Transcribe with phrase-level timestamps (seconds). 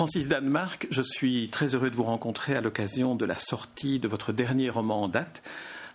[0.00, 4.08] Francis Danemark, je suis très heureux de vous rencontrer à l'occasion de la sortie de
[4.08, 5.42] votre dernier roman en date,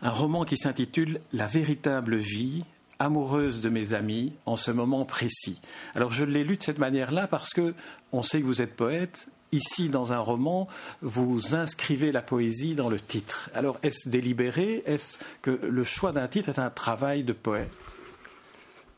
[0.04, 2.66] un roman qui s'intitule La véritable vie,
[3.00, 5.60] amoureuse de mes amis en ce moment précis.
[5.96, 7.74] Alors je l'ai lu de cette manière-là parce que
[8.12, 9.28] on sait que vous êtes poète.
[9.52, 10.68] Ici, dans un roman,
[11.02, 13.50] vous inscrivez la poésie dans le titre.
[13.56, 14.84] Alors, est-ce délibéré?
[14.86, 17.72] Est-ce que le choix d'un titre est un travail de poète?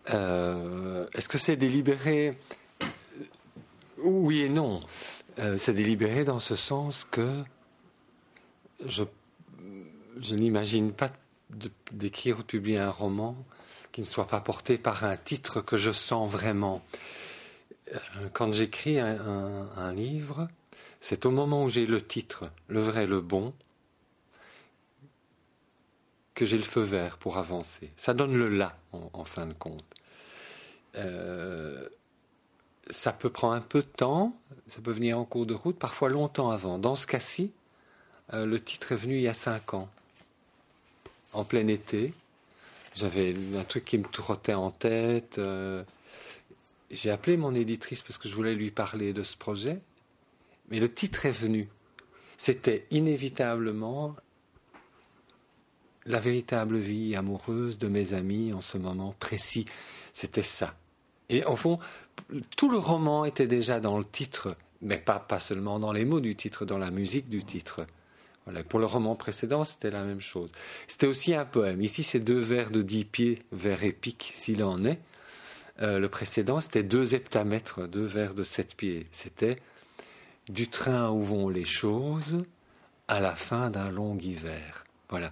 [0.09, 2.37] Euh, Est-ce que c'est délibéré?
[3.97, 4.79] Oui et non.
[5.39, 7.43] Euh, c'est délibéré dans ce sens que
[8.85, 9.03] je,
[10.31, 11.09] n'imagine pas
[11.91, 13.35] d'écrire ou de publier un roman
[13.91, 16.83] qui ne soit pas porté par un titre que je sens vraiment.
[17.93, 17.97] Euh,
[18.33, 20.47] quand j'écris un, livre,
[20.99, 23.53] c'est au moment où j'ai le titre, le vrai, le bon,
[26.35, 27.91] que j'ai le feu vert pour avancer.
[27.95, 29.83] Ça donne le là, en, fin de compte.
[30.95, 31.87] Euh,
[32.89, 34.35] ça peut prendre un peu de temps,
[34.67, 36.77] ça peut venir en cours de route, parfois longtemps avant.
[36.77, 37.53] Dans ce cas-ci,
[38.33, 39.89] euh, le titre est venu il y a cinq ans,
[41.33, 42.13] en plein été.
[42.95, 45.37] J'avais un truc qui me trottait en tête.
[45.37, 45.83] Euh,
[46.89, 49.79] j'ai appelé mon éditrice parce que je voulais lui parler de ce projet.
[50.69, 51.69] Mais le titre est venu.
[52.37, 54.15] C'était inévitablement
[56.05, 59.65] la véritable vie amoureuse de mes amis en ce moment précis.
[60.13, 60.75] C'était ça.
[61.29, 61.79] Et en fond,
[62.55, 66.19] tout le roman était déjà dans le titre, mais pas, pas seulement dans les mots
[66.19, 67.85] du titre, dans la musique du titre.
[68.69, 70.51] Pour le roman précédent, c'était la même chose.
[70.87, 71.81] C'était aussi un poème.
[71.81, 74.99] Ici, c'est deux vers de dix pieds, vers épique s'il en est.
[75.81, 79.07] Euh, le précédent, c'était deux heptamètres, deux vers de sept pieds.
[79.11, 79.57] C'était
[80.49, 82.45] du train où vont les choses
[83.07, 84.85] à la fin d'un long hiver.
[85.09, 85.29] Voilà.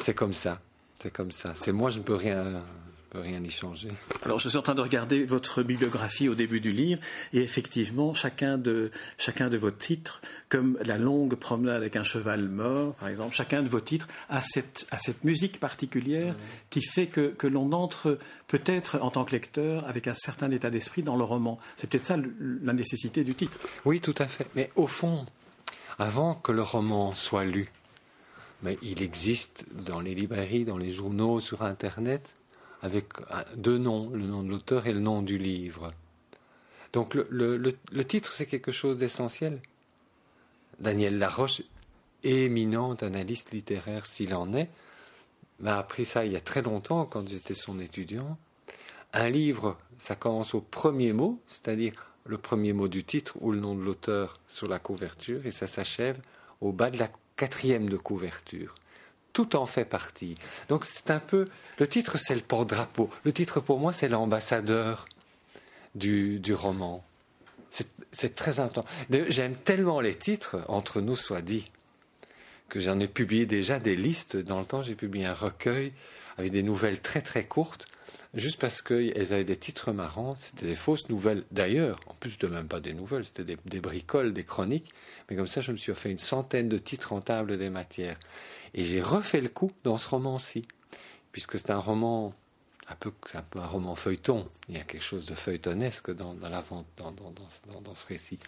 [0.00, 0.60] C'est comme ça.
[1.00, 1.54] C'est comme ça.
[1.54, 2.62] C'est moi, je ne peux rien
[3.14, 3.88] rien y changer.
[4.22, 7.00] Alors, je suis en train de regarder votre bibliographie au début du livre,
[7.32, 12.48] et effectivement, chacun de, chacun de vos titres, comme La longue promenade avec un cheval
[12.48, 16.34] mort, par exemple, chacun de vos titres a cette, a cette musique particulière
[16.70, 18.18] qui fait que, que l'on entre
[18.48, 21.58] peut-être en tant que lecteur avec un certain état d'esprit dans le roman.
[21.76, 23.58] C'est peut-être ça la nécessité du titre.
[23.84, 24.46] Oui, tout à fait.
[24.54, 25.24] Mais au fond,
[25.98, 27.70] avant que le roman soit lu,
[28.62, 32.36] mais il existe dans les librairies, dans les journaux, sur Internet,
[32.82, 33.06] avec
[33.56, 35.94] deux noms, le nom de l'auteur et le nom du livre.
[36.92, 39.60] Donc le, titre, c'est quelque chose d'essentiel.
[40.80, 41.62] Daniel Laroche,
[42.24, 44.68] éminent analyste littéraire s'il en est,
[45.60, 48.36] m'a appris ça il y a très longtemps quand j'étais son étudiant.
[49.12, 51.92] Un livre, ça commence au premier mot, c'est-à-dire
[52.24, 55.66] le premier mot du titre ou le nom de l'auteur sur la couverture, et ça
[55.66, 56.20] s'achève
[56.60, 58.74] au bas de la quatrième de couverture
[59.32, 60.36] tout en fait partie.
[60.68, 61.48] Donc c'est un peu
[61.78, 63.10] le titre, c'est le porte-drapeau.
[63.24, 65.06] Le titre pour moi, c'est l'ambassadeur
[65.94, 67.04] du, du roman.
[68.10, 68.84] C'est très important.
[69.28, 71.70] J'aime tellement les titres, entre nous soit dit,
[72.68, 74.36] que j'en ai publié déjà des listes.
[74.36, 75.92] Dans le temps, j'ai publié un recueil
[76.36, 77.86] avec des nouvelles très très courtes,
[78.34, 80.36] juste parce qu'elles avaient des titres marrants.
[80.38, 83.80] C'était des fausses nouvelles d'ailleurs, en plus de même pas des nouvelles, c'était des, des,
[83.80, 84.92] bricoles, des chroniques.
[85.30, 88.18] Mais comme ça, je me suis fait une centaine de titres en table des matières.
[88.74, 90.66] Et j'ai refait le coup dans ce roman-ci,
[91.30, 92.34] puisque c'est un roman
[92.88, 94.48] un peu, un peu un roman feuilleton.
[94.68, 96.62] Il y a quelque chose de feuilletonesque dans, dans, la,
[96.96, 98.38] dans, dans, dans, ce récit.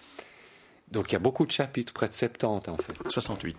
[0.90, 2.94] Donc il y a beaucoup de chapitres, près de 70 en fait.
[3.08, 3.56] 68.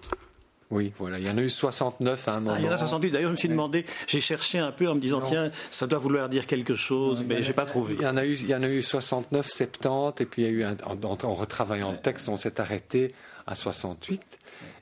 [0.72, 2.56] Oui, voilà, il y en a eu 69 à un moment.
[2.56, 3.12] Ah, il y en a 68.
[3.12, 6.00] D'ailleurs, je me suis demandé, j'ai cherché un peu en me disant, tiens, ça doit
[6.00, 7.96] vouloir dire quelque chose, mais j'ai pas trouvé.
[8.00, 10.46] Il y en a eu, il y en a eu 69, 70, et puis il
[10.46, 13.14] y a eu, un, en, en, retravaillant le texte, on s'est arrêté
[13.46, 14.22] à 68.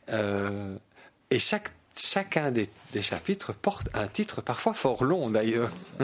[0.09, 0.75] Euh,
[1.33, 2.69] et chaque, chacun des,
[3.01, 5.71] chapitres porte un titre, parfois fort long d'ailleurs.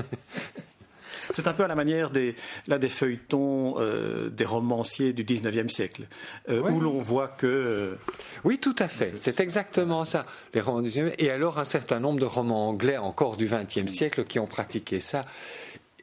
[1.32, 2.34] C'est un peu à la manière des,
[2.68, 6.08] là, des feuilletons euh, des romanciers du 19e siècle,
[6.50, 7.46] euh, où l'on voit que...
[7.46, 7.96] Euh,
[8.44, 9.14] oui, tout à fait.
[9.16, 10.26] C'est exactement ça.
[10.56, 13.88] Les romans du 19e, et alors un certain nombre de romans anglais encore du 20e
[13.90, 15.28] siècle qui ont pratiqué ça.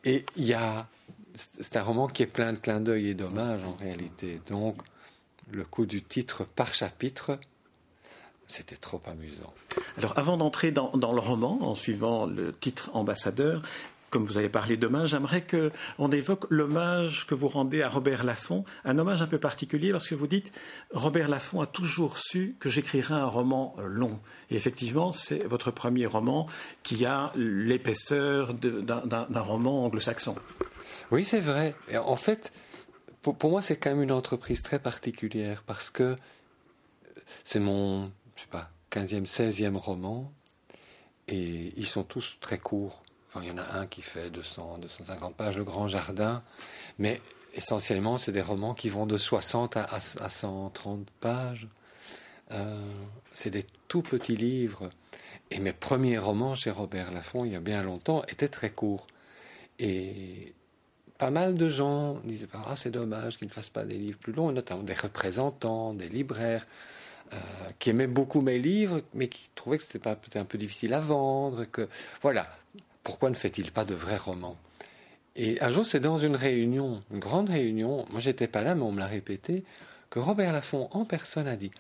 [0.05, 0.87] Et il y a...
[1.35, 4.41] C'est un roman qui est plein de clins d'œil et d'hommages en réalité.
[4.49, 4.81] Donc,
[5.51, 7.41] le coup du titre par chapitre
[8.47, 9.53] c'était trop amusant.
[9.99, 13.63] Alors, avant d'entrer dans, le roman, en suivant le titre ambassadeur,
[14.11, 18.65] comme vous avez parlé demain, j'aimerais qu'on évoque l'hommage que vous rendez à Robert Laffont,
[18.85, 20.53] un hommage un peu particulier parce que vous dites
[20.93, 24.19] Robert Laffont a toujours su que j'écrirais un roman long.
[24.51, 26.47] Et effectivement, c'est votre premier roman
[26.85, 30.37] qui a l'épaisseur d'un roman anglo-saxon.
[31.11, 31.75] Oui, c'est vrai.
[31.97, 32.53] en fait,
[33.23, 36.17] pour, pour moi, c'est quand même une entreprise très particulière parce que
[37.43, 40.33] c'est mon je sais pas, 15e, 16e roman,
[41.29, 43.03] et ils sont tous très courts.
[43.43, 46.43] il y en a un qui fait 200, 250 pages, Le Grand Jardin,
[46.99, 47.21] mais
[47.55, 51.69] essentiellement, c'est des romans qui vont de 60 à, 130 pages.
[52.53, 52.81] Euh,
[53.33, 54.91] c'est des tout petits livres.
[55.51, 59.07] Et mes premiers romans chez Robert Laffont, il y a bien longtemps, étaient très courts.
[59.79, 60.55] Et
[61.19, 64.33] pas mal de gens disaient Ah, c'est dommage qu'ils ne fassent pas des livres plus
[64.33, 66.67] longs, notamment des représentants, des libraires,
[67.33, 67.37] euh,
[67.79, 71.01] qui aimaient beaucoup mes livres, mais qui trouvaient que c'était peut-être un peu difficile à
[71.01, 71.65] vendre.
[71.65, 71.89] Que,
[72.23, 72.49] voilà,
[73.03, 74.57] pourquoi ne fait-il pas de vrais romans?
[75.35, 78.83] Et un jour, c'est dans une réunion, une grande réunion, moi j'étais pas là, mais
[78.83, 79.65] on me l'a répété,
[80.09, 81.71] que Robert Laffont en personne a dit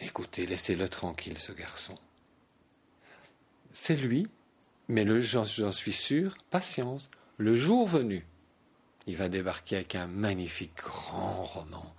[0.00, 1.94] Écoutez, laissez-le tranquille, ce garçon.
[3.72, 4.26] C'est lui,
[4.88, 8.24] mais j'en suis sûr, patience, le jour venu,
[9.06, 11.94] il va débarquer avec un magnifique grand roman.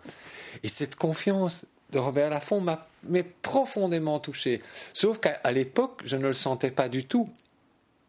[0.64, 2.88] Et cette confiance de Robert Laffont m'a
[3.42, 4.62] profondément touché.
[4.94, 7.30] Sauf qu'à l'époque, je ne le sentais pas du tout.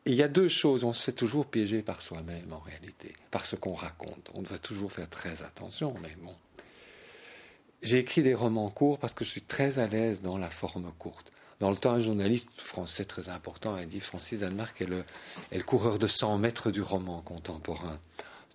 [0.07, 3.45] il y a deux choses, on se fait toujours piéger par soi-même en réalité, par
[3.47, 4.31] ce qu'on raconte.
[4.35, 6.35] On doit toujours faire très attention, mais bon.
[7.83, 10.91] J'ai écrit des romans courts parce que je suis très à l'aise dans la forme
[10.99, 11.33] courte.
[11.61, 15.05] Dans le temps, un journaliste français très important a dit Francis Danemark est le,
[15.53, 17.99] le coureur de 100 mètres du roman contemporain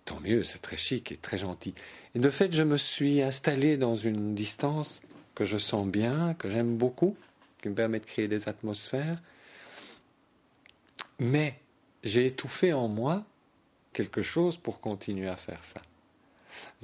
[0.06, 1.74] tant mieux, c'est très chic et très gentil.
[2.14, 5.02] Et de fait, je me suis installé dans une distance
[5.36, 7.14] que je sens bien, que j'aime beaucoup,
[7.62, 9.22] qui me permet de créer des atmosphères.
[11.20, 11.60] Mais
[12.02, 13.24] j'ai étouffé en moi
[13.92, 15.82] quelque chose pour continuer à faire ça.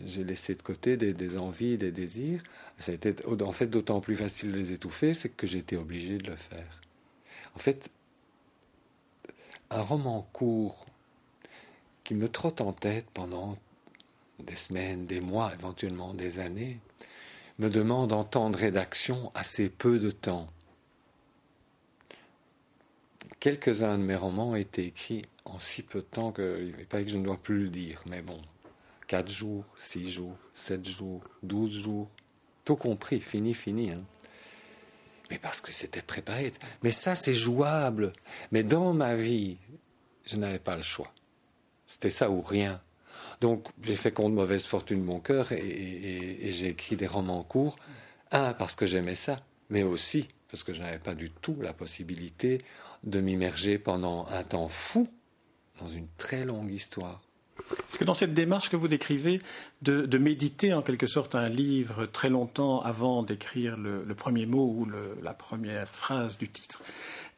[0.04, 2.42] J'ai laissé de côté des, envies, des désirs.
[2.78, 6.18] Ça a été en fait d'autant plus facile de les étouffer, c'est que j'étais obligé
[6.18, 6.80] de le faire.
[7.56, 7.90] En fait,
[9.70, 10.84] un roman court
[12.04, 13.56] qui me trotte en tête pendant
[14.40, 16.80] des semaines, des mois, éventuellement des années,
[17.62, 20.48] me demande en temps de rédaction assez peu de temps.
[23.38, 27.08] Quelques-uns de mes romans ont été écrits en si peu de temps qu'il pas que
[27.08, 28.40] je ne dois plus le dire, mais bon,
[29.06, 32.10] quatre jours, six jours, sept jours, douze jours,
[32.64, 33.92] tout compris, fini, fini.
[33.92, 34.02] Hein.
[35.30, 36.52] Mais parce que c'était préparé.
[36.82, 38.12] Mais ça, c'est jouable.
[38.50, 39.56] Mais dans ma vie,
[40.26, 41.12] je n'avais pas le choix.
[41.86, 42.82] C'était ça ou rien.
[43.42, 47.76] Donc j'ai fait compte mauvaise fortune mon cœur et, j'ai écrit des romans courts.
[48.30, 51.72] Un, parce que j'aimais ça, mais aussi parce que je n'avais pas du tout la
[51.72, 52.62] possibilité
[53.02, 55.08] de m'immerger pendant un temps fou
[55.80, 57.20] dans une très longue histoire.
[57.88, 59.40] Est-ce que dans cette démarche que vous décrivez,
[59.82, 64.88] de, méditer en quelque sorte un livre très longtemps avant d'écrire le, premier mot ou
[65.22, 66.82] la première phrase du titre,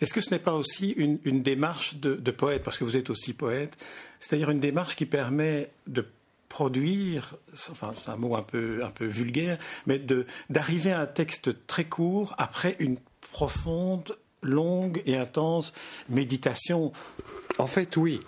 [0.00, 3.32] est-ce que ce n'est pas aussi une, démarche de, poète, parce que vous êtes aussi
[3.32, 3.76] poète,
[4.24, 6.06] c'est-à-dire une démarche qui permet de
[6.48, 7.36] produire,
[7.70, 10.00] enfin c'est un mot un peu, un peu vulgaire, mais
[10.48, 12.96] d'arriver à un texte très court après une
[13.32, 15.74] profonde, longue et intense
[16.08, 16.92] méditation
[17.58, 18.20] En fait, oui.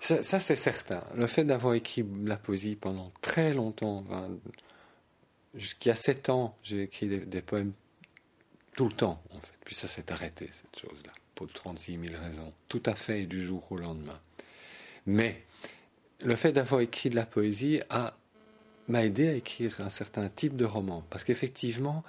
[0.00, 1.02] Ça, c'est certain.
[1.14, 4.04] Le fait d'avoir écrit la poésie pendant très longtemps,
[5.54, 7.72] jusqu'à sept ans, j'ai écrit des poèmes
[8.76, 9.54] tout le temps, en fait.
[9.64, 13.66] Puis ça s'est arrêté, cette chose-là, pour 36 000 raisons, tout à fait du jour
[13.70, 14.20] au lendemain.
[15.06, 15.42] Mais
[16.22, 17.80] le fait d'avoir écrit de la poésie
[18.88, 21.04] m'a aidé à écrire un certain type de roman.
[21.10, 22.04] Parce qu'effectivement,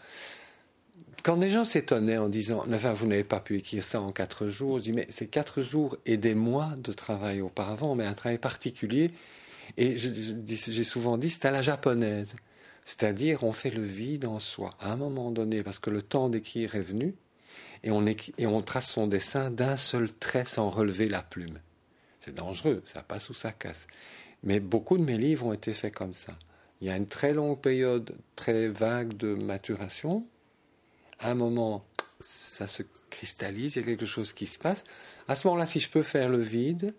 [1.23, 4.47] quand des gens s'étonnaient en disant enfin, Vous n'avez pas pu écrire ça en quatre
[4.47, 8.13] jours, je dis Mais c'est quatre jours et des mois de travail auparavant, mais un
[8.13, 9.11] travail particulier.
[9.77, 12.35] Et j'ai souvent dit C'est à la japonaise.
[12.87, 16.29] C'est-à-dire, on fait le vide en soi, à un moment donné, parce que le temps
[16.29, 17.15] d'écrire est venu,
[17.83, 21.59] et on trace son dessin d'un seul trait sans relever la plume.
[22.25, 23.85] C'est dangereux, ça passe ou ça casse.
[24.41, 26.33] Mais beaucoup de mes livres ont été faits comme ça.
[26.81, 30.25] Il y a une très longue période très vague de maturation.
[31.19, 31.85] À un moment,
[32.19, 34.85] ça se cristallise, il y a quelque chose qui se passe.
[35.27, 36.95] À ce moment-là, si je peux faire le vide,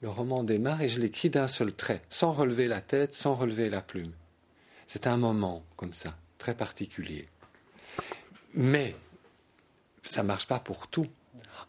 [0.00, 3.68] le roman démarre et je l'écris d'un seul trait, sans relever la tête, sans relever
[3.68, 4.12] la plume.
[4.86, 7.28] C'est un moment comme ça, très particulier.
[8.54, 8.94] Mais
[10.04, 11.08] ça ne marche pas pour tout.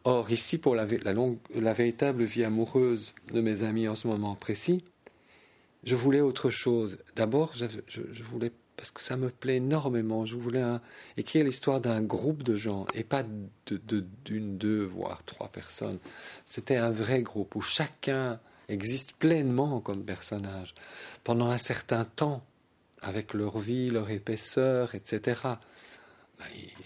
[0.04, 4.84] Or, ici, pour la, la, véritable vie amoureuse de mes amis en ce moment précis,
[5.84, 6.98] je voulais autre chose.
[7.16, 10.64] D'abord, je, voulais, parce que ça me plaît énormément, je voulais
[11.18, 16.00] écrire l'histoire d'un groupe de gens et pas d'une, deux, voire trois personnes.
[16.46, 20.76] C'était un vrai groupe où chacun existe pleinement comme personnage
[21.24, 22.44] pendant un certain temps
[23.02, 25.36] avec leur vie, leur épaisseur, etc.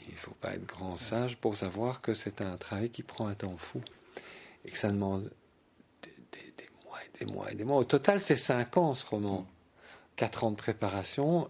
[0.09, 3.27] il ne faut pas être grand sage pour savoir que c'est un travail qui prend
[3.27, 3.81] un temps fou
[4.65, 5.31] et que ça demande
[6.01, 6.11] des,
[6.85, 7.77] mois et des mois et des mois.
[7.77, 9.47] Au total, c'est cinq ans ce roman.
[10.15, 11.49] Quatre ans de préparation,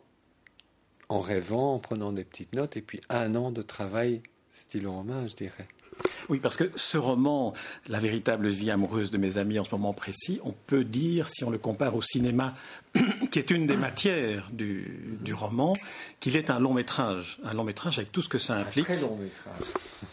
[1.08, 5.04] en rêvant, en prenant des petites notes, et puis un an de travail stylo en
[5.04, 5.68] main, je dirais.
[6.30, 7.54] Oui, parce que ce roman,
[7.88, 11.44] La véritable vie amoureuse de mes amis en ce moment précis, on peut dire, si
[11.44, 12.56] on le compare au cinéma,
[13.32, 15.74] qui est une des matières du, du roman,
[16.20, 17.40] qu'il est un long métrage.
[17.44, 18.90] Un long métrage avec tout ce que ça implique.
[18.90, 19.68] Un très long métrage.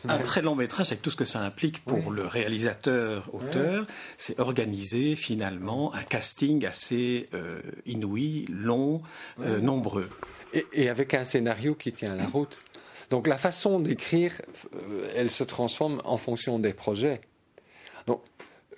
[0.08, 3.86] un très long métrage avec tout ce que ça implique pour le réalisateur, auteur.
[4.16, 9.02] C'est organiser finalement un casting assez euh, inouï, long,
[9.40, 10.08] euh, nombreux.
[10.52, 12.56] Et, et, avec un scénario qui tient la route.
[13.10, 14.32] Donc la façon d'écrire,
[14.74, 17.20] euh, elle se transforme en fonction des projets.
[18.06, 18.22] Donc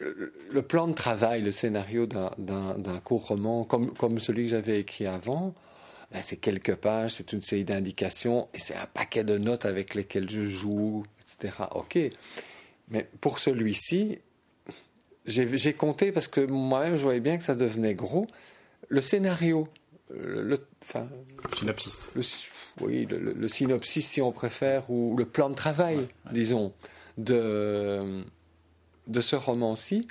[0.01, 5.07] le plan de travail, le scénario d'un court roman, comme, comme celui que j'avais écrit
[5.07, 5.55] avant,
[6.13, 9.95] ben c'est quelques pages, c'est une série d'indications et c'est un paquet de notes avec
[9.95, 11.65] lesquelles je joue, etc.
[11.75, 11.99] Ok.
[12.89, 14.19] Mais pour celui-ci,
[15.27, 18.27] j'ai compté parce que moi-même je voyais bien que ça devenait gros.
[18.89, 19.69] Le scénario,
[20.11, 21.09] le, enfin,
[21.55, 22.07] synopsis.
[22.15, 22.23] Le,
[22.81, 26.33] oui, le, le, synopsis si on préfère, ou le plan de travail, ouais, ouais.
[26.33, 26.73] disons,
[27.17, 28.23] de,
[29.07, 30.07] de ce roman-ci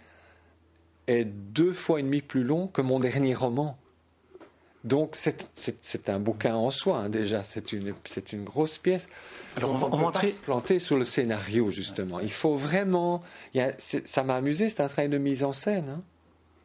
[1.08, 3.78] est deux fois et demi plus long que mon dernier roman.
[4.84, 7.94] Donc c'est un bouquin en soi hein, déjà, c'est une,
[8.32, 9.08] une grosse pièce.
[9.58, 10.32] Alors on, va, on, on va entrer...
[10.32, 12.20] planter sur le scénario justement.
[12.22, 13.22] Il faut vraiment,
[13.54, 15.90] il y a, ça m'a amusé, c'est un travail de mise en scène.
[15.90, 16.04] Hein.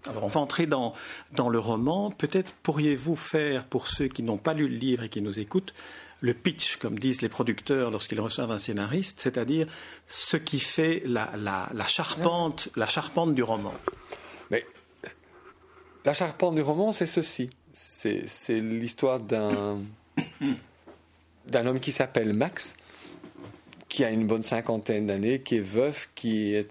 [0.09, 0.95] Alors on va entrer dans,
[1.33, 2.11] dans le roman.
[2.11, 5.75] Peut-être pourriez-vous faire, pour ceux qui n'ont pas lu le livre et qui nous écoutent,
[6.21, 9.67] le pitch, comme disent les producteurs lorsqu'ils reçoivent un scénariste, c'est-à-dire
[10.07, 13.75] ce qui fait la, la, la, charpente, la charpente du roman.
[14.51, 14.65] Mais
[16.05, 17.51] la charpente du roman, c'est ceci.
[17.73, 19.83] C'est l'histoire d'un
[21.47, 22.77] d'un homme qui s'appelle Max,
[23.89, 26.71] qui a une bonne cinquantaine d'années, qui est veuf, qui est,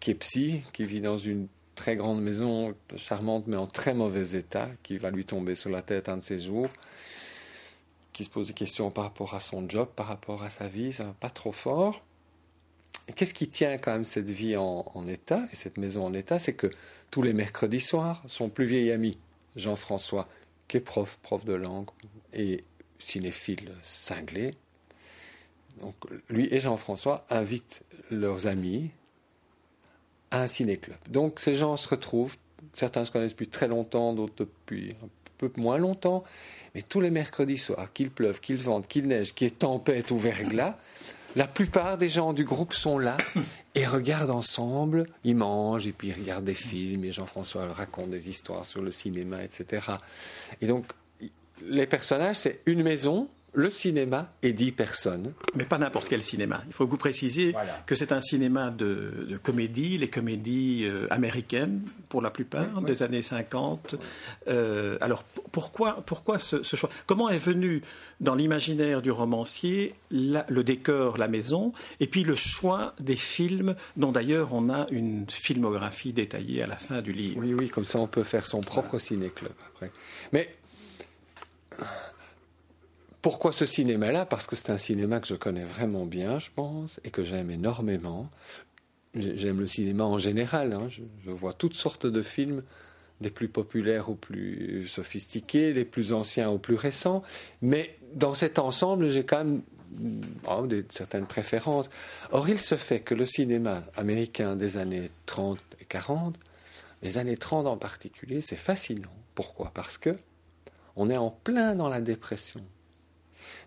[0.00, 4.36] qui est psy, qui vit dans une très grande maison charmante mais en très mauvais
[4.38, 6.68] état, qui va lui tomber sur la tête un de ces jours,
[8.12, 10.92] qui se pose des questions par rapport à son job, par rapport à sa vie,
[10.92, 12.02] ça va pas trop fort.
[13.16, 16.38] Qu'est-ce qui tient quand même cette vie en, en état et cette maison en état
[16.38, 16.70] C'est que
[17.10, 19.18] tous les mercredis soirs, son plus vieil ami,
[19.56, 20.28] Jean-François,
[20.68, 21.88] qui est prof, prof de langue
[22.32, 22.64] et
[22.98, 24.54] cinéphile cinglé,
[25.80, 25.94] donc
[26.28, 28.90] lui et Jean-François invitent leurs amis
[30.34, 30.96] à un ciné-club.
[31.08, 32.36] Donc ces gens se retrouvent,
[32.74, 36.24] certains se connaissent depuis très longtemps, d'autres depuis un peu moins longtemps,
[36.74, 40.10] mais tous les mercredis soirs, qu'il pleuve, qu'il vente, qu'il neige, qu'il y ait tempête
[40.10, 40.76] ou verglas,
[41.36, 43.16] la plupart des gens du groupe sont là
[43.76, 48.28] et regardent ensemble, ils mangent et puis ils regardent des films et Jean-François raconte des
[48.28, 49.86] histoires sur le cinéma, etc.
[50.60, 50.86] Et donc,
[51.62, 55.32] les personnages, c'est une maison, le cinéma et dix personnes.
[55.54, 56.62] Mais pas n'importe quel cinéma.
[56.66, 57.82] Il faut que vous précisiez voilà.
[57.86, 62.82] que c'est un cinéma de, de, comédie, les comédies euh, américaines pour la plupart, oui,
[62.82, 62.84] oui.
[62.84, 63.94] des années 50.
[64.48, 66.90] Euh, alors pourquoi, pourquoi ce, ce, choix?
[67.06, 67.82] Comment est venu
[68.20, 73.76] dans l'imaginaire du romancier la, le décor, la maison, et puis le choix des films,
[73.96, 77.38] dont d'ailleurs on a une filmographie détaillée à la fin du livre?
[77.38, 79.04] Oui, oui, comme ça on peut faire son propre voilà.
[79.04, 79.92] ciné-club après.
[80.32, 80.56] Mais
[83.24, 84.26] pourquoi ce cinéma-là?
[84.26, 87.50] Parce que c'est un cinéma que je connais vraiment bien, je pense, et que j'aime
[87.50, 88.28] énormément.
[89.14, 90.74] J'aime le cinéma en général.
[90.74, 90.88] Hein.
[90.90, 92.62] Je, vois toutes sortes de films,
[93.22, 97.22] des plus populaires aux plus sophistiqués, les plus anciens aux plus récents.
[97.62, 99.62] Mais dans cet ensemble, j'ai quand même
[100.46, 101.88] oh, des, certaines préférences.
[102.30, 106.38] Or, il se fait que le cinéma américain des années 30 et 40,
[107.00, 109.16] les années 30 en particulier, c'est fascinant.
[109.34, 109.70] Pourquoi?
[109.72, 110.14] Parce que
[110.94, 112.60] on est en plein dans la dépression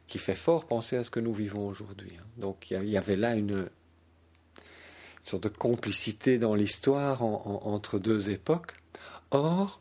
[0.08, 2.18] qui fait fort penser à ce que nous vivons aujourd'hui.
[2.38, 3.70] Donc il y avait là une,
[5.24, 8.74] sorte de complicité dans l'histoire en, en, entre deux époques.
[9.32, 9.80] Or,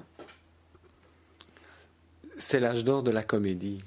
[2.36, 3.82] c'est l'âge d'or de la comédie.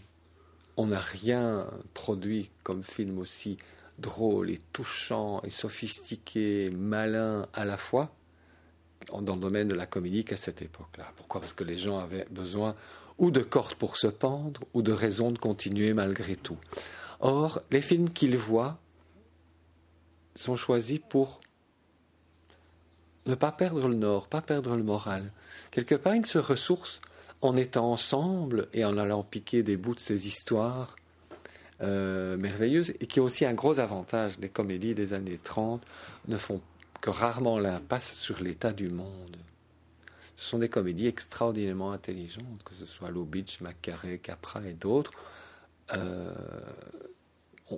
[0.77, 3.57] On n'a rien produit comme film aussi
[3.97, 8.15] drôle et touchant et sophistiqué, malin à la fois
[9.21, 11.11] dans le domaine de la comédie qu'à cette époque-là.
[11.15, 11.41] Pourquoi?
[11.41, 12.75] Parce que les gens avaient besoin
[13.19, 16.57] ou de cordes pour se pendre, ou de raisons de continuer malgré tout.
[17.19, 18.79] Or, les films qu'ils voient
[20.35, 21.41] sont choisis pour
[23.25, 25.31] ne pas perdre le nord, pas perdre le moral.
[25.71, 27.01] Quelque part, ils se ressourcent
[27.41, 30.95] en étant ensemble et en allant piquer des bouts de ces histoires
[31.81, 34.37] euh, merveilleuses, et qui ont aussi un gros avantage.
[34.39, 35.81] Les comédies des années 30
[36.27, 36.61] ne font
[36.99, 39.37] que rarement l'impasse sur l'état du monde.
[40.39, 45.11] Ce sont des comédies extraordinairement intelligentes, que ce soit Lubitsch, Macaré, Capra et d'autres.
[45.93, 46.33] Euh,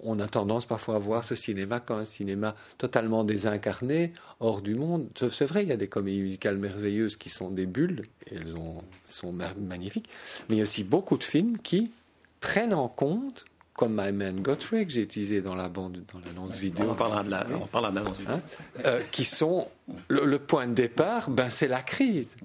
[0.03, 4.75] on a tendance parfois à voir ce cinéma comme un cinéma totalement désincarné, hors du
[4.75, 5.09] monde.
[5.15, 8.55] C'est vrai, il y a des comédies musicales merveilleuses qui sont des bulles, et elles,
[8.55, 10.07] ont, elles sont magnifiques,
[10.47, 11.91] mais il y a aussi beaucoup de films qui
[12.41, 13.45] prennent en compte
[13.81, 16.91] comme My Man Godfrey que j'ai utilisé dans la bande, dans l'annonce vidéo.
[16.91, 18.35] On parlera de la, on parlera de l'annonce vidéo.
[18.35, 18.41] Hein,
[18.85, 19.69] euh, qui sont
[20.07, 22.37] le, point de départ, ben c'est la crise.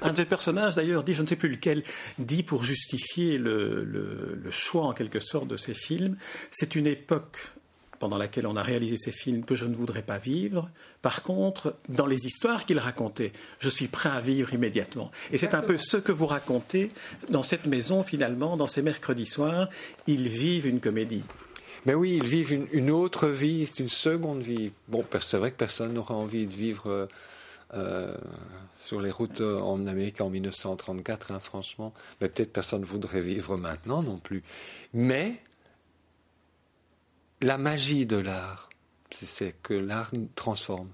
[0.00, 1.84] Un des personnages, d'ailleurs, dit, je ne sais plus lequel,
[2.18, 6.16] dit pour justifier le, le choix en quelque sorte de ces films,
[6.50, 7.36] c'est une époque
[8.02, 10.68] pendant laquelle on a réalisé ces films que je ne voudrais pas vivre.
[11.02, 13.30] Par contre, dans les histoires qu'il racontait,
[13.60, 15.12] je suis prêt à vivre immédiatement.
[15.30, 16.90] Et c'est un peu ce que vous racontez
[17.30, 19.68] dans cette maison, finalement, dans ces mercredis soirs.
[20.08, 21.22] Ils vivent une comédie.
[21.86, 24.72] Mais oui, ils vivent une, autre vie, c'est une seconde vie.
[24.88, 27.06] Bon, c'est vrai que personne n'aura envie de vivre euh,
[27.74, 28.16] euh,
[28.80, 31.94] sur les routes euh, en Amérique en 1934, hein, franchement.
[32.20, 34.42] Mais peut-être personne ne voudrait vivre maintenant non plus.
[34.92, 35.40] Mais
[37.42, 38.68] la magie de l'art,
[39.10, 40.90] c'est que l'art transforme.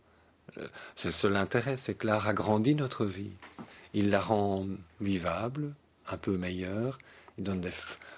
[0.57, 3.33] Euh, c'est le seul intérêt, c'est que l'art agrandit notre vie.
[3.95, 4.67] Il la rend
[5.01, 5.75] vivable,
[6.11, 6.99] un peu meilleure,
[7.37, 7.73] il donne des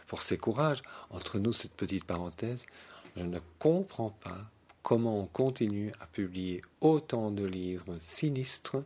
[0.06, 0.82] forces et courage.
[1.10, 2.66] Entre nous, cette petite parenthèse,
[3.16, 4.38] je ne comprends pas
[4.82, 8.76] comment on continue à publier autant de livres sinistres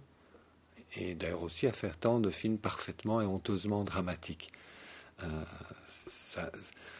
[0.96, 4.52] et d'ailleurs aussi à faire tant de films parfaitement et honteusement dramatiques.
[5.22, 5.26] Euh,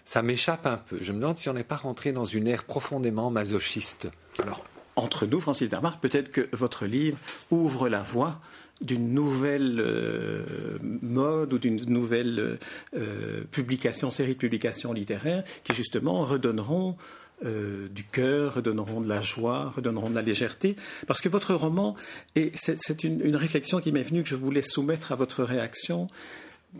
[0.04, 0.98] ça, m'échappe un peu.
[1.00, 4.10] Je me demande si on n'est pas rentré dans une ère profondément masochiste.
[4.40, 4.64] Alors,
[4.96, 7.18] entre nous, Francis Darmar, peut-être que votre livre
[7.50, 8.40] ouvre la voie
[8.80, 10.44] d'une nouvelle euh,
[10.80, 12.58] mode ou d'une nouvelle
[12.96, 16.96] euh, publication, série de publications littéraires qui justement redonneront
[17.42, 21.94] du cœur, redonneront de la joie, redonneront de la légèreté, parce que votre roman,
[22.36, 26.06] et c'est une, une, réflexion qui m'est venue que je voulais soumettre à votre réaction,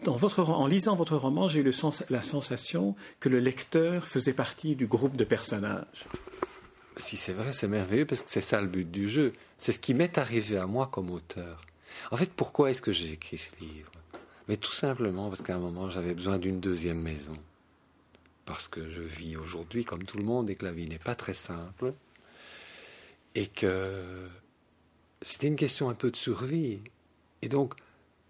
[0.06, 1.72] en lisant votre roman, j'ai eu
[2.10, 6.06] la sensation que le lecteur faisait partie du groupe de personnages.
[6.96, 9.32] Si c'est vrai, c'est merveilleux parce que c'est ça le but du jeu.
[9.58, 11.64] C'est ce qui m'est arrivé à moi comme auteur.
[12.10, 13.90] En fait, pourquoi est-ce que j'ai écrit ce livre?
[14.48, 17.36] Mais tout simplement parce qu'à un moment, j'avais besoin d'une deuxième maison.
[18.44, 21.14] Parce que je vis aujourd'hui comme tout le monde et que la vie n'est pas
[21.14, 21.94] très simple.
[23.34, 24.28] Et que
[25.22, 26.80] c'était une question un peu de survie.
[27.42, 27.74] Et donc,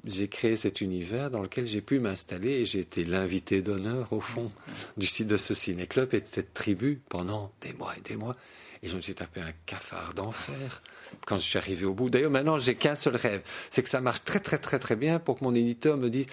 [0.06, 4.20] j'ai créé cet univers dans lequel j'ai pu m'installer et j'ai été l'invité d'honneur au
[4.20, 4.50] fond
[4.96, 8.36] du site de ce ciné-club et de cette tribu pendant des mois et des mois.
[8.82, 10.82] Et je me suis tapé un cafard d'enfer
[11.26, 12.10] quand je suis arrivé au bout.
[12.10, 13.40] D'ailleurs, maintenant, j'ai qu'un seul rêve.
[13.70, 16.26] C'est que ça marche très, très, très, très bien pour que mon éditeur me dise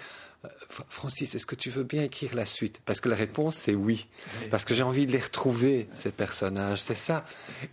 [0.44, 2.82] euh, Francis, est-ce que tu veux bien écrire la suite?
[2.84, 4.06] Parce que la réponse, c'est oui.
[4.50, 6.82] Parce que j'ai envie de les retrouver, ces personnages.
[6.82, 7.24] C'est ça.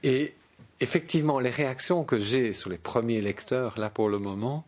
[0.04, 0.34] Et
[0.80, 4.66] effectivement, les réactions que j'ai sur les premiers lecteurs, là, pour le moment,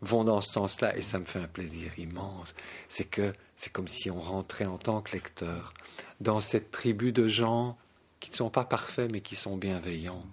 [0.00, 2.54] vont dans ce sens-là et ça me fait un plaisir immense.
[2.88, 5.74] C'est que c'est comme si on rentrait en tant que lecteur
[6.20, 7.76] dans cette tribu de gens
[8.20, 10.24] qui ne sont pas parfaits mais qui sont bienveillants.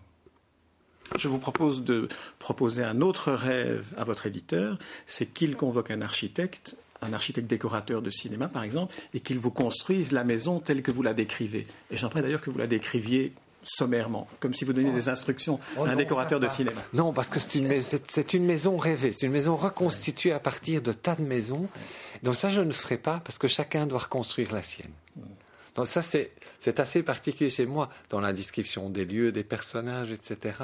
[1.18, 2.08] Je vous propose de
[2.40, 8.02] proposer un autre rêve à votre éditeur, c'est qu'il convoque un architecte, un architecte décorateur
[8.02, 11.68] de cinéma par exemple, et qu'il vous construise la maison telle que vous la décrivez.
[11.92, 13.34] Et j'aimerais d'ailleurs que vous la décriviez
[13.68, 16.82] sommairement, comme si vous donniez des instructions à un décorateur de cinéma.
[16.94, 17.72] Non, parce que c'est une,
[18.34, 21.68] une, maison rêvée, c'est une maison reconstituée à partir de tas de maisons.
[22.24, 24.92] Donc ça, je ne ferai pas, parce que chacun doit reconstruire la sienne.
[25.76, 30.60] Donc ça, c'est assez particulier chez moi, dans la description des lieux, des personnages, etc.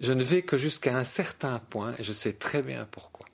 [0.00, 3.26] Je ne vais que jusqu'à un certain point, et je sais très bien pourquoi.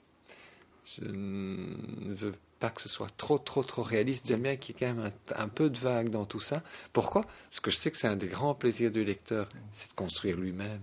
[0.85, 2.33] Je ne veux
[2.65, 4.27] pas que ce soit trop, trop, trop réaliste.
[4.27, 6.63] J'aime bien qu'il y ait quand même un, peu de vague dans tout ça.
[6.93, 7.21] Pourquoi?
[7.51, 10.37] Parce que je sais que c'est un des grands plaisirs du lecteur, c'est de construire
[10.37, 10.79] lui-même.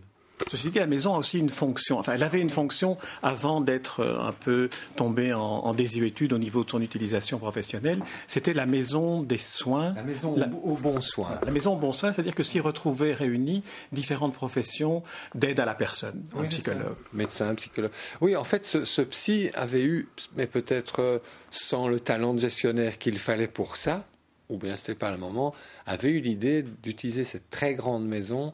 [0.50, 1.98] Ceci dit, la maison a aussi une fonction.
[1.98, 6.64] Enfin, elle avait une fonction avant d'être euh, un peu tombée en, désuétude au niveau
[6.64, 8.00] de son utilisation professionnelle.
[8.26, 9.94] C'était la maison des soins.
[9.94, 11.32] La maison au bon soin.
[11.44, 15.02] La maison au bon soin, c'est-à-dire que s'y retrouvaient réunies différentes professions
[15.34, 16.22] d'aide à la personne.
[16.38, 16.96] un psychologue.
[17.12, 17.92] Médecin, psychologue.
[18.20, 21.18] Oui, en fait, ce, ce psy avait eu, mais peut-être euh,
[21.50, 24.04] sans le talent de gestionnaire qu'il fallait pour ça,
[24.48, 25.54] ou bien c'était pas le moment,
[25.86, 28.52] avait eu l'idée d'utiliser cette très grande maison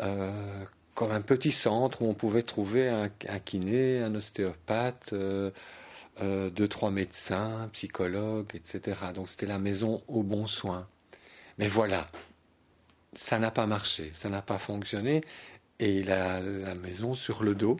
[0.00, 0.64] euh,
[0.98, 3.08] comme un petit centre où on pouvait trouver un,
[3.38, 5.52] kiné, un ostéopathe, euh,
[6.20, 8.96] euh, deux, trois médecins, psychologues, etc.
[9.14, 10.88] Donc c'était la maison aux bons soins.
[11.56, 12.10] Mais voilà,
[13.12, 15.20] ça n'a pas marché, ça n'a pas fonctionné.
[15.78, 17.76] Et il a la maison sur le dos,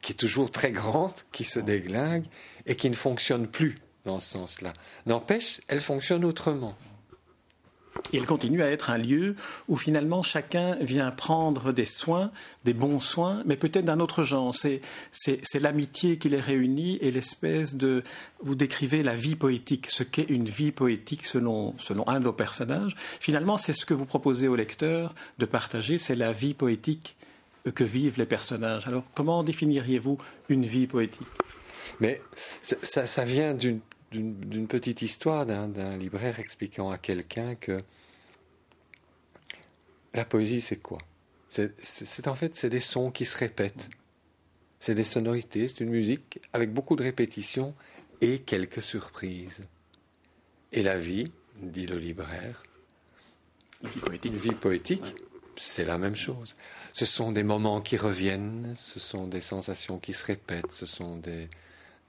[0.00, 2.26] qui est toujours très grande, qui se déglingue
[2.66, 4.72] et qui ne fonctionne plus dans ce sens-là.
[5.06, 6.76] N'empêche, elle fonctionne autrement
[8.12, 9.34] il continue à être un lieu
[9.68, 12.30] où finalement chacun vient prendre des soins,
[12.64, 14.54] des bons soins, mais peut-être d'un autre genre.
[14.54, 14.80] C'est,
[15.54, 18.02] l'amitié qui les réunit et l'espèce de...
[18.40, 22.32] Vous décrivez la vie poétique, ce qu'est une vie poétique selon, selon un de vos
[22.32, 22.94] personnages.
[23.20, 27.16] Finalement, c'est ce que vous proposez au lecteur de partager, c'est la vie poétique
[27.74, 28.86] que vivent les personnages.
[28.86, 31.26] Alors, comment définiriez-vous une vie poétique?
[32.00, 32.20] Mais
[32.62, 33.80] ça, ça vient d'une
[34.12, 37.82] d'une petite histoire d'un libraire expliquant à quelqu'un que
[40.14, 40.98] la poésie, c'est quoi?
[41.50, 43.90] C'est en fait c'est des sons qui se répètent.
[44.78, 47.74] C'est des sonorités, c'est une musique avec beaucoup de répétitions
[48.20, 49.64] et quelques surprises.
[50.72, 52.62] Et la vie, dit le libraire,
[53.82, 55.14] une vie poétique,
[55.56, 56.56] c'est la même chose.
[56.92, 61.16] Ce sont des moments qui reviennent, ce sont des sensations qui se répètent, ce sont
[61.16, 61.48] des,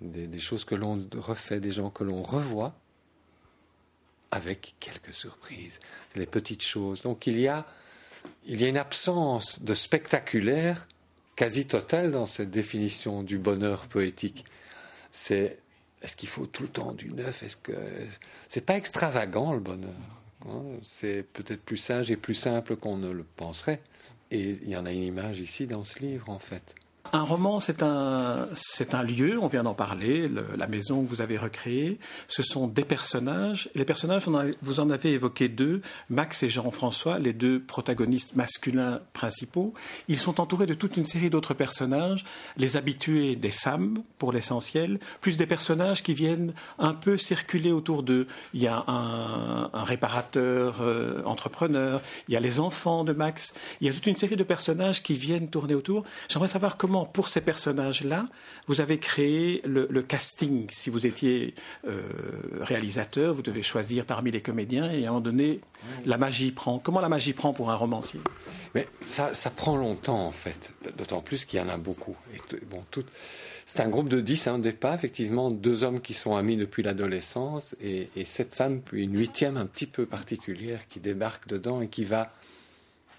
[0.02, 2.76] des, choses que l'on refait, des gens que l'on revoit,
[4.32, 5.80] avec quelques surprises,
[6.16, 7.02] les petites choses.
[7.02, 7.66] Donc il y a,
[8.46, 10.88] il y a une absence de spectaculaire
[11.36, 14.46] quasi totale dans cette définition du bonheur poétique.
[15.12, 15.60] C'est
[16.02, 17.44] est-ce qu'il faut tout le temps du neuf?
[17.44, 17.74] Est-ce que
[18.48, 19.94] c'est pas extravagant le bonheur
[20.48, 20.64] hein?
[20.84, 23.82] C'est peut-être plus sage et plus simple qu'on ne le penserait.
[24.30, 26.76] Et il y en a une image ici dans ce livre en fait.
[27.13, 31.22] Un roman, c'est un, c'est un lieu, on vient d'en parler, la maison que vous
[31.22, 32.00] avez recréée.
[32.28, 33.70] Ce sont des personnages.
[33.76, 34.24] Les personnages,
[34.62, 39.74] vous en avez évoqué deux, Max et Jean-François, les deux protagonistes masculins principaux.
[40.08, 42.26] Ils sont entourés de toute une série d'autres personnages,
[42.58, 48.04] les habitués des femmes, pour l'essentiel, plus des personnages qui viennent un peu circuler autour
[48.04, 48.28] d'eux.
[48.54, 53.88] Il y a un, réparateur euh, entrepreneur, il y a les enfants de Max, il
[53.88, 56.04] y a toute une série de personnages qui viennent tourner autour.
[56.28, 58.28] J'aimerais savoir comment pour ces personnages-là,
[58.68, 61.54] vous avez créé le, casting Si vous étiez
[61.88, 62.02] euh,
[62.62, 65.62] réalisateur, vous devez choisir parmi les comédiens et à un moment donné,
[66.06, 66.80] la magie prend.
[66.80, 68.20] Comment la magie prend pour un romancier?
[68.76, 72.16] Mais ça, prend longtemps en fait, d'autant plus qu'il y en a beaucoup.
[72.70, 72.84] bon,
[73.66, 76.84] C'est un groupe de dix hein, au départ, effectivement, deux hommes qui sont amis depuis
[76.84, 81.82] l'adolescence et, et cette femme, puis une huitième un petit peu particulière qui débarque dedans
[81.82, 82.32] et qui va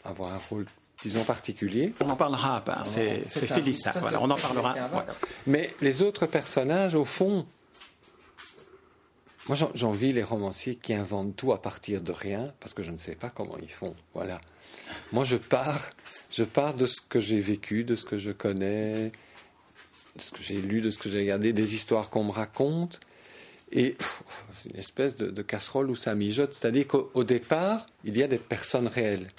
[0.04, 0.66] avoir un rôle
[1.02, 1.94] disons, particulier.
[2.00, 4.74] On en parlera, c'est Félissa, voilà, on en parlera.
[5.46, 7.46] Mais les autres personnages, au fond,
[9.48, 12.98] moi j'envie les romanciers qui inventent tout à partir de rien, parce que je ne
[12.98, 13.94] sais pas comment ils font.
[14.14, 14.40] Voilà.
[15.12, 15.90] Moi je pars,
[16.30, 19.12] je pars de ce que j'ai vécu, de ce que je connais,
[20.16, 23.00] de ce que j'ai lu, de ce que j'ai regardé, des histoires qu'on me raconte.
[23.70, 23.96] Et
[24.52, 26.54] c'est une espèce de, de casserole où ça mijote.
[26.54, 29.30] C'est-à-dire qu'au départ, il y a des personnes réelles.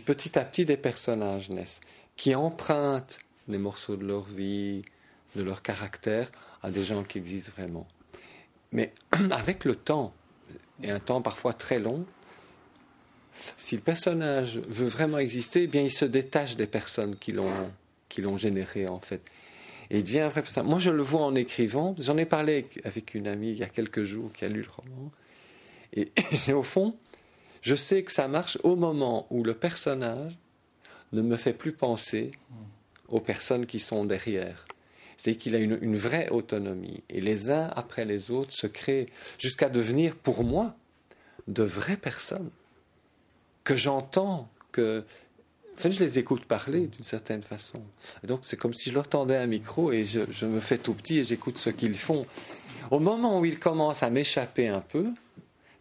[0.00, 1.80] Petit à petit, des personnages naissent
[2.16, 4.82] qui empruntent des morceaux de leur vie,
[5.36, 6.30] de leur caractère
[6.62, 7.86] à des gens qui existent vraiment.
[8.72, 8.92] Mais
[9.30, 10.14] avec le temps,
[10.82, 12.04] et un temps parfois très long,
[13.56, 17.50] si le personnage veut vraiment exister, eh bien il se détache des personnes qui l'ont
[18.08, 19.20] qui l'ont généré en fait.
[19.90, 20.70] Et il devient un vrai personnage.
[20.70, 23.68] Moi je le vois en écrivant, j'en ai parlé avec une amie il y a
[23.68, 25.12] quelques jours qui a lu le roman.
[25.92, 26.12] Et,
[26.48, 26.96] et au fond,
[27.66, 30.38] je sais que ça marche au moment où le personnage
[31.12, 32.30] ne me fait plus penser
[33.08, 34.68] aux personnes qui sont derrière.
[35.16, 37.02] C'est qu'il a une, vraie autonomie.
[37.08, 40.76] Et les uns après les autres se créent jusqu'à devenir, pour moi,
[41.48, 42.50] de vraies personnes
[43.64, 45.02] que j'entends, que.
[45.76, 47.82] Enfin, je les écoute parler d'une certaine façon.
[48.22, 51.18] donc, c'est comme si je leur tendais un micro et je me fais tout petit
[51.18, 52.26] et j'écoute ce qu'ils font.
[52.92, 55.12] Au moment où ils commencent à m'échapper un peu,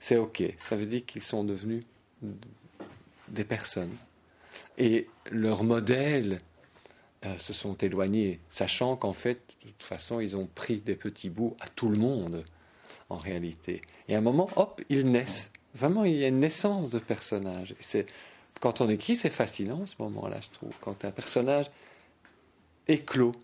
[0.05, 0.43] c'est OK.
[0.59, 1.83] Ça veut dire qu'ils sont devenus
[3.27, 3.89] des personnes.
[4.77, 6.41] Et leurs modèles
[7.25, 11.31] euh, se sont éloignés, sachant qu'en fait, de toute façon, ils ont pris des petits
[11.31, 12.45] bouts à tout le monde,
[13.09, 13.81] en réalité.
[14.07, 15.51] Et à un moment, hop, ils naissent.
[15.73, 17.73] Vraiment, il y a une naissance de personnages.
[17.79, 18.05] C'est,
[18.59, 20.73] quand on écrit, c'est fascinant ce moment-là, je trouve.
[20.81, 21.71] Quand un personnage
[22.87, 23.35] éclos,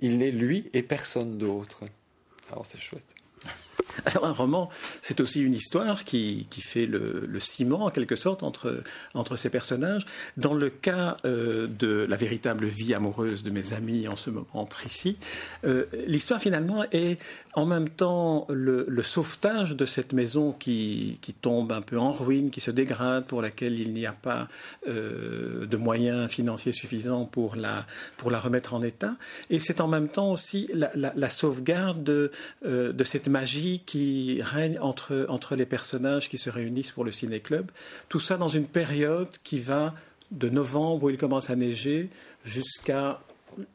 [0.00, 1.84] il n'est lui et personne d'autre.
[2.50, 3.14] Alors c'est chouette.
[4.06, 4.68] Alors un roman,
[5.02, 8.82] c'est aussi une histoire qui, qui fait le, le, ciment en quelque sorte entre,
[9.14, 10.04] entre ces personnages.
[10.36, 14.66] Dans le cas euh, de la véritable vie amoureuse de mes amis en ce moment
[14.66, 15.16] précis,
[15.64, 17.18] euh, l'histoire finalement est
[17.54, 22.10] en même temps le, le, sauvetage de cette maison qui, qui, tombe un peu en
[22.10, 24.48] ruine, qui se dégrade, pour laquelle il n'y a pas
[24.88, 29.14] euh, de moyens financiers suffisants pour la, pour la remettre en état.
[29.50, 32.32] Et c'est en même temps aussi la, la, la sauvegarde de,
[32.64, 37.70] de cette magie qui règne entre, entre les personnages qui se réunissent pour le ciné-club.
[38.08, 39.94] Tout ça dans une période qui va
[40.30, 42.10] de novembre où il commence à neiger
[42.44, 43.20] jusqu'à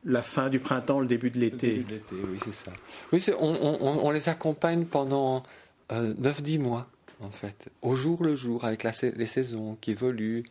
[0.04, 1.86] la fin du printemps, le début de l'été.
[2.12, 2.72] Oui, c'est ça.
[3.14, 5.44] Oui, on, les accompagne pendant
[5.92, 6.88] euh, 9-10 mois,
[7.22, 10.44] en fait, au jour le jour, avec les saisons qui évoluent,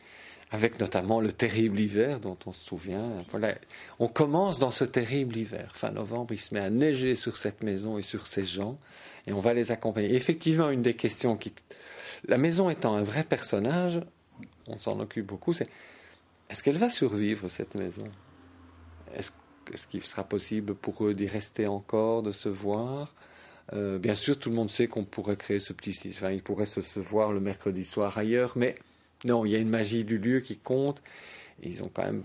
[0.51, 3.25] avec notamment le terrible hiver dont on se souvient.
[3.31, 3.55] Voilà.
[3.99, 5.71] On commence dans ce terrible hiver.
[5.75, 8.79] Fin novembre, il se met à neiger sur cette maison et sur ces gens,
[9.27, 10.15] et on va les accompagner.
[10.15, 11.53] effectivement, une des questions qui...
[12.27, 14.01] La maison étant un vrai personnage,
[14.67, 15.69] on s'en occupe beaucoup, c'est
[16.49, 18.09] est-ce qu'elle va survivre, cette maison?
[19.15, 23.15] Est-ce qu'il sera possible pour eux d'y rester encore, de se voir?
[23.75, 26.67] Euh, Bien sûr, tout le monde sait qu'on pourrait créer ce petit enfin, ils pourraient
[26.67, 28.77] se, se, voir le mercredi soir ailleurs, mais
[29.25, 31.03] non, il y a une magie du lieu qui compte.
[31.63, 32.23] ils ont quand même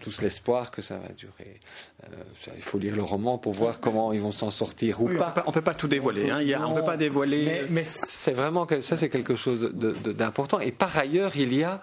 [0.00, 1.60] tous l'espoir que ça va durer.
[2.04, 2.16] Euh,
[2.56, 5.34] il faut lire le roman pour voir comment ils vont s'en sortir ou pas.
[5.46, 6.30] On ne peut pas tout dévoiler.
[6.30, 6.64] Hein.
[6.66, 7.66] on peut pas dévoiler.
[7.70, 10.60] Mais, c'est vraiment ça, c'est quelque chose d'important.
[10.60, 11.82] Et par ailleurs, il y a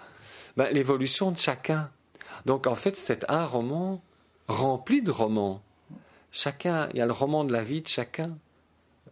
[0.56, 1.90] ben, l'évolution de chacun.
[2.46, 4.02] Donc en fait, c'est un roman
[4.48, 5.62] rempli de romans.
[6.30, 8.36] Chacun, il y a le roman de la vie de chacun.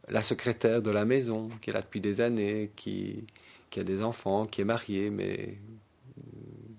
[0.08, 3.24] La secrétaire de la maison, qui est là depuis des années, qui,
[3.76, 5.58] a des enfants, qui est mariée, mais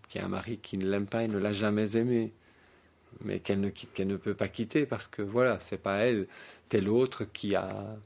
[0.10, 2.34] qui a un mari qui ne l'aime pas et ne l'a jamais aimé,
[3.22, 6.28] mais qu'elle ne, qu'elle ne peut pas quitter parce que voilà, c'est pas elle,
[6.70, 7.98] tel autre qui a,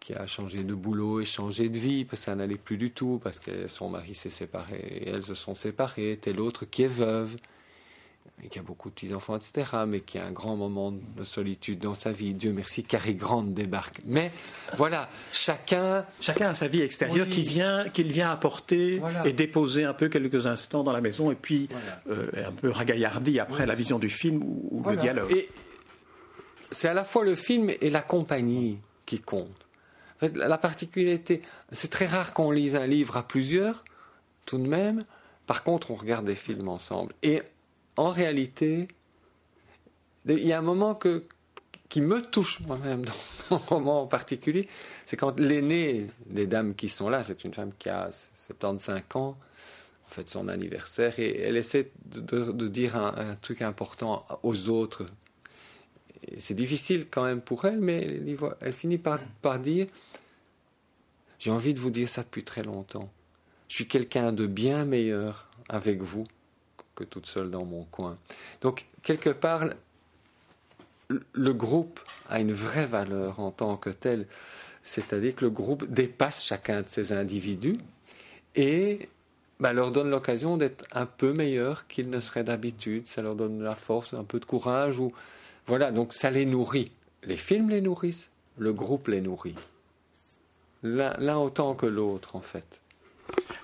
[0.00, 2.90] qui a changé de boulot et changé de vie, parce que ça n'allait plus du
[2.90, 6.82] tout, parce que son mari s'est séparé et elles se sont séparées, tel autre qui
[6.82, 7.36] est veuve,
[8.42, 11.78] et qui a beaucoup de petits-enfants, etc., mais qui a un grand moment de solitude
[11.78, 12.34] dans sa vie.
[12.34, 14.00] Dieu merci, Carrie Grant débarque.
[14.04, 14.32] Mais
[14.76, 16.04] voilà, chacun...
[16.20, 20.82] Chacun a sa vie extérieure vient, qu'il vient apporter et déposer un peu quelques instants
[20.82, 21.68] dans la maison, et puis
[22.10, 25.30] euh, un peu ragaillardi après la vision du film ou, le dialogue.
[25.32, 25.48] Et
[26.70, 29.66] c'est à la fois le film et la compagnie qui comptent.
[30.34, 33.84] La particularité, c'est très rare qu'on lise un livre à plusieurs,
[34.46, 35.04] tout de même.
[35.46, 37.14] Par contre, on regarde des films ensemble.
[37.22, 37.42] Et
[37.96, 38.88] en réalité,
[40.26, 40.98] il y a un moment
[41.88, 43.04] qui me touche moi-même
[43.50, 44.68] dans un moment en particulier,
[45.04, 49.36] c'est quand l'aînée des dames qui sont là, c'est une femme qui a 75 ans,
[50.06, 55.08] en fait son anniversaire, et elle essaie de, dire un, truc important aux autres.
[56.38, 58.06] C'est difficile quand même pour elle, mais
[58.60, 59.86] elle, finit par dire,
[61.38, 63.10] j'ai envie de vous dire ça depuis très longtemps.
[63.68, 66.26] Je suis quelqu'un de bien meilleur avec vous
[66.94, 68.18] que toute seule dans mon coin.
[68.60, 69.64] Donc, quelque part,
[71.08, 74.26] le groupe a une vraie valeur en tant que tel,
[74.82, 77.78] c'est-à-dire que le groupe dépasse chacun de ces individus
[78.54, 79.08] et
[79.60, 83.06] bah, leur donne l'occasion d'être un peu meilleurs qu'ils ne seraient d'habitude.
[83.06, 84.98] Ça leur donne la force, un peu de courage.
[84.98, 85.12] Ou...
[85.66, 86.92] Voilà, donc ça les nourrit.
[87.22, 89.56] Les films les nourrissent, le groupe les nourrit.
[90.82, 92.80] L'un autant que l'autre, en fait.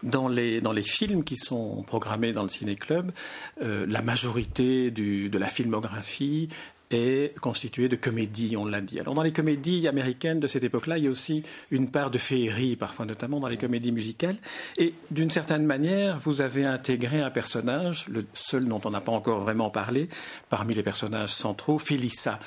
[0.02, 3.12] Dans les, dans les films qui sont programmés dans le ciné-club,
[3.60, 6.48] euh, la majorité de la filmographie
[6.90, 8.98] est constituée de comédies, on l'a dit.
[8.98, 12.18] Alors dans les comédies américaines de cette époque-là, il y a aussi une part de
[12.18, 14.36] féerie, parfois notamment dans les comédies musicales.
[14.76, 19.12] Et d'une certaine manière, vous avez intégré un personnage, le seul dont on n'a pas
[19.12, 20.08] encore vraiment parlé,
[20.48, 22.40] parmi les personnages centraux, Phylissa,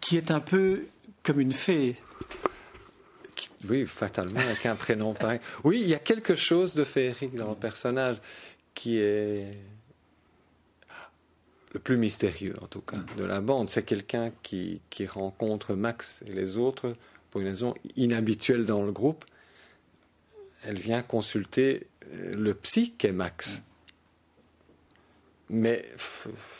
[0.00, 0.86] qui est un peu
[1.22, 1.96] comme une fée
[3.68, 5.40] oui, fatalement, avec un prénom pareil.
[5.64, 8.16] Oui, il y a quelque chose de féerique dans le personnage
[8.74, 9.56] qui est
[11.72, 13.70] le plus mystérieux, en tout cas, de la bande.
[13.70, 16.96] C'est quelqu'un qui, qui rencontre Max et les autres
[17.30, 19.24] pour une raison inhabituelle dans le groupe.
[20.64, 23.62] Elle vient consulter euh, le psy qu'est Max.
[25.48, 25.84] Mais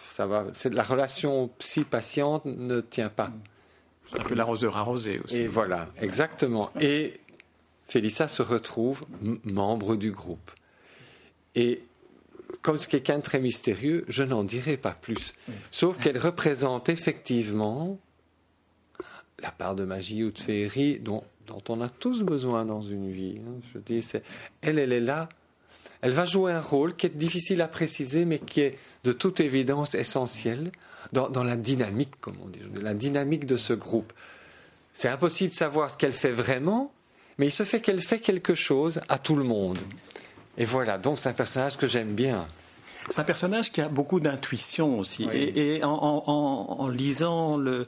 [0.04, 3.32] ça va, la relation psy-patiente ne tient pas.
[4.10, 5.36] C'est un peu l'arroseur arrosé aussi.
[5.36, 6.70] Et voilà, exactement.
[6.80, 7.20] Et
[7.86, 9.04] Félissa se retrouve
[9.44, 10.50] membre du groupe.
[11.54, 11.82] Et
[12.62, 15.34] comme c'est quelqu'un de très mystérieux, je n'en dirai pas plus.
[15.70, 17.98] Sauf qu'elle représente effectivement
[19.40, 23.10] la part de magie ou de féerie dont, dont on a tous besoin dans une
[23.10, 23.38] vie.
[23.38, 23.60] Hein.
[23.72, 24.06] Je dis,
[24.62, 25.28] elle, elle est là.
[26.02, 29.40] Elle va jouer un rôle qui est difficile à préciser, mais qui est de toute
[29.40, 30.72] évidence essentiel
[31.12, 34.12] dans, la dynamique, comme on dit, la dynamique de ce groupe.
[34.92, 36.92] C'est impossible de savoir ce qu'elle fait vraiment,
[37.38, 39.78] mais il se fait qu'elle fait quelque chose à tout le monde.
[40.58, 42.46] Et voilà, donc c'est un personnage que j'aime bien.
[43.08, 45.24] C'est un personnage qui a beaucoup d'intuition aussi.
[45.32, 47.86] Et, en, lisant le,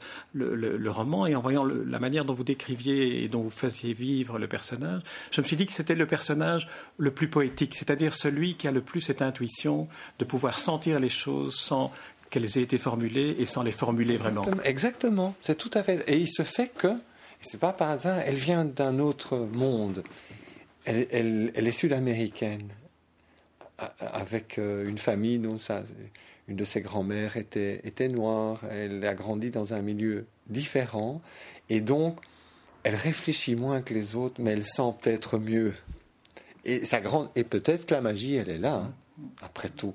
[0.89, 4.47] roman et en voyant la manière dont vous décriviez et dont vous faisiez vivre le
[4.47, 8.67] personnage, je me suis dit que c'était le personnage le plus poétique, c'est-à-dire celui qui
[8.67, 9.87] a le plus cette intuition
[10.19, 11.91] de pouvoir sentir les choses sans
[12.33, 14.43] qu'elles aient été formulées et sans les formuler vraiment.
[14.63, 16.03] Exactement, c'est tout à fait.
[16.09, 16.95] Et il se fait que,
[17.41, 20.03] c'est pas par hasard, elle vient d'un autre monde.
[20.85, 22.69] Elle, est sud-américaine,
[23.99, 25.83] avec euh, une famille dont ça,
[26.47, 28.59] une de ses grand-mères était, était noire.
[28.71, 31.21] Elle a grandi dans un milieu différent.
[31.69, 32.17] Et donc,
[32.81, 35.73] elle réfléchit moins que les autres, mais elle sent peut-être mieux.
[36.65, 38.93] Et, grande, et peut-être que la magie, elle est là, hein,
[39.43, 39.93] après tout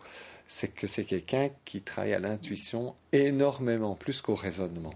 [0.49, 4.95] c'est que c'est quelqu'un qui travaille à l'intuition énormément plus qu'au raisonnement.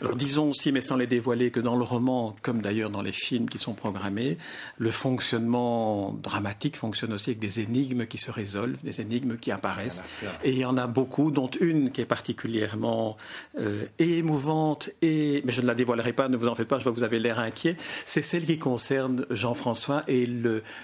[0.00, 3.12] Alors disons aussi, mais sans les dévoiler, que dans le roman, comme d'ailleurs dans les
[3.12, 4.38] films qui sont programmés,
[4.78, 10.02] le fonctionnement dramatique fonctionne aussi avec des énigmes qui se résolvent, des énigmes qui apparaissent.
[10.44, 13.16] Et il y en a beaucoup, dont une qui est particulièrement
[13.58, 16.84] euh, émouvante, et, mais je ne la dévoilerai pas, ne vous en faites pas, je
[16.84, 20.28] vois que vous avez l'air inquiet, c'est celle qui concerne Jean-François et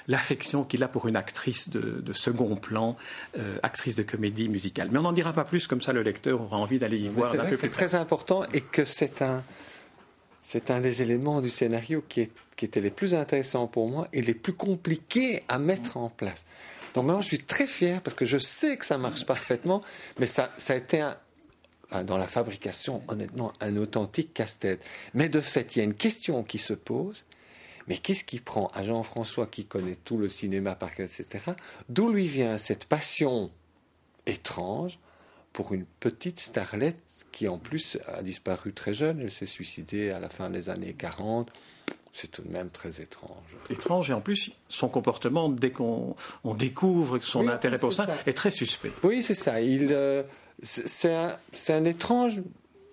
[0.09, 2.97] l'affection qu'il a pour une actrice de, second plan,
[3.39, 4.89] euh, actrice de comédie musicale.
[4.93, 7.33] Mais on n'en dira pas plus, comme ça le lecteur aura envie d'aller y voir
[7.35, 9.45] un peu C'est très important et que c'est un,
[10.43, 12.29] c'est un des éléments du scénario qui,
[12.63, 16.45] était les plus intéressants pour moi et les plus compliqués à mettre en place.
[16.95, 19.81] Donc maintenant, je suis très fier parce que je sais que ça marche parfaitement,
[20.21, 21.05] mais ça, ça a été
[22.05, 24.85] dans la fabrication, honnêtement, un authentique casse-tête.
[25.15, 27.25] Mais de fait, il y a une question qui se pose.
[27.89, 31.45] Mais qu'est-ce qui prend à Jean-François qui connaît tout le cinéma par cœur, etc.
[31.89, 33.51] D'où lui vient cette passion
[34.27, 35.01] étrange
[35.53, 39.21] pour une petite starlette qui en plus a disparu très jeune.
[39.21, 41.51] Elle s'est suicidée à la fin des années 40.
[42.13, 43.57] C'est tout de même très étrange.
[43.71, 46.15] Étrange et en plus son comportement dès qu'on
[46.59, 48.93] découvre son intérêt pour ça, est très suspect.
[49.03, 49.63] Oui, c'est ça.
[49.63, 50.23] Il euh,
[50.63, 52.43] c'est un, étrange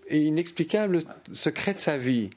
[0.08, 2.30] et inexplicable secret de sa vie.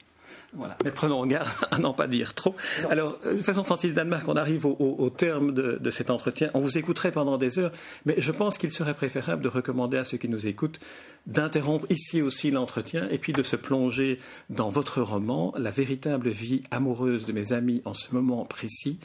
[0.55, 0.77] Voilà.
[0.83, 2.55] Mais prenons garde à n'en pas dire trop.
[2.89, 6.49] Alors, de toute façon, Francis Danemark, on arrive au, terme de, de, cet entretien.
[6.53, 7.71] On vous écouterait pendant des heures,
[8.05, 10.79] mais je pense qu'il serait préférable de recommander à ceux qui nous écoutent
[11.25, 16.63] d'interrompre ici aussi l'entretien et puis de se plonger dans votre roman, La véritable vie
[16.71, 18.99] amoureuse de mes amis en ce moment précis,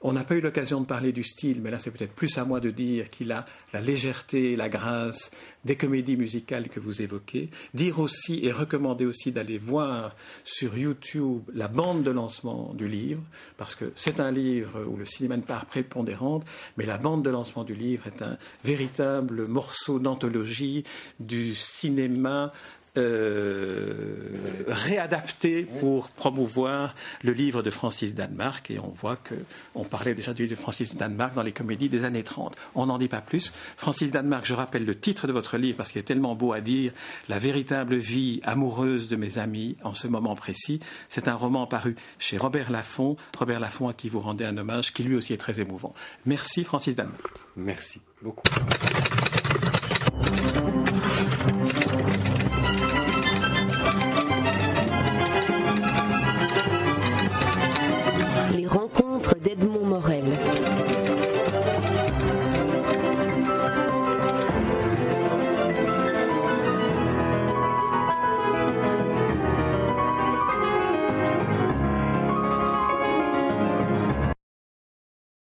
[0.00, 2.44] on n'a pas eu l'occasion de parler du style, mais là c'est peut-être plus à
[2.44, 5.30] moi de dire qu'il a la légèreté, la grâce
[5.64, 7.50] des comédies musicales que vous évoquez.
[7.74, 13.22] Dire aussi et recommander aussi d'aller voir sur YouTube la bande de lancement du livre,
[13.56, 16.44] parce que c'est un livre où le cinéma ne part prépondérante,
[16.76, 20.84] mais la bande de lancement du livre est un véritable morceau d'anthologie
[21.18, 22.52] du cinéma
[22.98, 24.16] euh,
[24.66, 28.70] réadapté pour promouvoir le livre de Francis Danemark.
[28.70, 32.04] Et on voit qu'on parlait déjà du livre de Francis Danemark dans les comédies des
[32.04, 32.56] années 30.
[32.74, 33.52] On n'en dit pas plus.
[33.76, 36.60] Francis Danemark, je rappelle le titre de votre livre parce qu'il est tellement beau à
[36.60, 36.92] dire
[37.28, 40.80] La véritable vie amoureuse de mes amis en ce moment précis.
[41.08, 43.16] C'est un roman paru chez Robert Laffont.
[43.38, 45.94] Robert Laffont à qui vous rendez un hommage qui lui aussi est très émouvant.
[46.26, 47.22] Merci Francis Danemark.
[47.56, 48.42] Merci beaucoup.